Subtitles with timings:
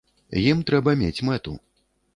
[0.51, 1.53] Ім трэба мець мэту.